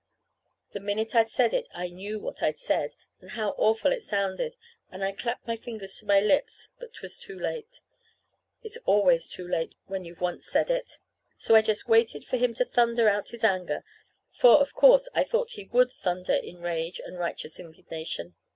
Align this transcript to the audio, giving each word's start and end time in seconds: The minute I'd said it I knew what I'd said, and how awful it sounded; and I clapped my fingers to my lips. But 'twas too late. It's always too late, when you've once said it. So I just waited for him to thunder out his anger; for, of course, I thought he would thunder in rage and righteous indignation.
The 0.71 0.79
minute 0.79 1.13
I'd 1.13 1.29
said 1.29 1.53
it 1.53 1.67
I 1.75 1.87
knew 1.89 2.19
what 2.19 2.41
I'd 2.41 2.57
said, 2.57 2.95
and 3.19 3.29
how 3.29 3.51
awful 3.51 3.91
it 3.91 4.01
sounded; 4.01 4.55
and 4.89 5.03
I 5.05 5.11
clapped 5.11 5.45
my 5.45 5.55
fingers 5.55 5.95
to 5.97 6.07
my 6.07 6.19
lips. 6.19 6.69
But 6.79 6.95
'twas 6.95 7.19
too 7.19 7.37
late. 7.37 7.81
It's 8.63 8.79
always 8.87 9.29
too 9.29 9.47
late, 9.47 9.75
when 9.85 10.03
you've 10.03 10.19
once 10.19 10.47
said 10.47 10.71
it. 10.71 10.97
So 11.37 11.53
I 11.53 11.61
just 11.61 11.87
waited 11.87 12.25
for 12.25 12.37
him 12.37 12.55
to 12.55 12.65
thunder 12.65 13.07
out 13.09 13.29
his 13.29 13.43
anger; 13.43 13.83
for, 14.31 14.59
of 14.59 14.73
course, 14.73 15.07
I 15.13 15.23
thought 15.23 15.51
he 15.51 15.65
would 15.65 15.91
thunder 15.91 16.33
in 16.33 16.61
rage 16.61 16.97
and 16.99 17.19
righteous 17.19 17.59
indignation. 17.59 18.33